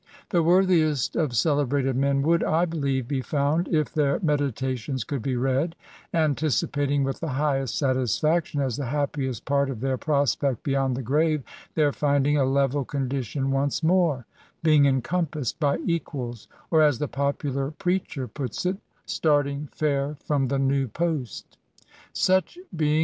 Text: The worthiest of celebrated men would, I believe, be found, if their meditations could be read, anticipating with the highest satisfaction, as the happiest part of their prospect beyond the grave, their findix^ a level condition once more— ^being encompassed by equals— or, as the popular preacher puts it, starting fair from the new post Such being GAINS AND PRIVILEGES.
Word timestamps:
The 0.31 0.41
worthiest 0.41 1.15
of 1.15 1.35
celebrated 1.35 1.95
men 1.95 2.23
would, 2.23 2.43
I 2.43 2.65
believe, 2.65 3.07
be 3.07 3.21
found, 3.21 3.67
if 3.67 3.93
their 3.93 4.19
meditations 4.23 5.03
could 5.03 5.21
be 5.21 5.35
read, 5.35 5.75
anticipating 6.11 7.03
with 7.03 7.19
the 7.19 7.27
highest 7.27 7.77
satisfaction, 7.77 8.61
as 8.61 8.77
the 8.77 8.87
happiest 8.87 9.45
part 9.45 9.69
of 9.69 9.79
their 9.79 9.99
prospect 9.99 10.63
beyond 10.63 10.97
the 10.97 11.03
grave, 11.03 11.43
their 11.75 11.91
findix^ 11.91 12.41
a 12.41 12.45
level 12.45 12.83
condition 12.83 13.51
once 13.51 13.83
more— 13.83 14.25
^being 14.65 14.87
encompassed 14.87 15.59
by 15.59 15.77
equals— 15.85 16.47
or, 16.71 16.81
as 16.81 16.97
the 16.97 17.07
popular 17.07 17.69
preacher 17.69 18.27
puts 18.27 18.65
it, 18.65 18.77
starting 19.05 19.69
fair 19.71 20.15
from 20.25 20.47
the 20.47 20.57
new 20.57 20.87
post 20.87 21.59
Such 22.11 22.55
being 22.55 22.63
GAINS 22.65 22.71
AND 22.71 22.79
PRIVILEGES. 22.79 22.99